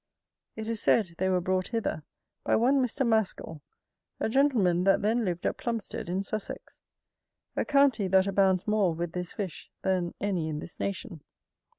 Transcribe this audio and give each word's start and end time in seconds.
It 0.55 0.67
is 0.67 0.81
said, 0.81 1.11
they 1.19 1.29
were 1.29 1.41
brought 1.41 1.67
hither 1.67 2.01
by 2.43 2.55
one 2.55 2.81
Mr. 2.83 3.05
Mascal, 3.05 3.61
a 4.19 4.29
gentleman 4.29 4.83
that 4.83 5.03
then 5.03 5.23
lived 5.23 5.45
at 5.45 5.57
Plumsted 5.57 6.09
in 6.09 6.23
Sussex, 6.23 6.79
a 7.55 7.63
county 7.65 8.07
that 8.07 8.25
abounds 8.25 8.65
more 8.67 8.95
with 8.95 9.11
this 9.11 9.31
fish 9.33 9.69
than 9.83 10.15
any 10.19 10.49
in 10.49 10.57
this 10.57 10.79
nation. 10.79 11.21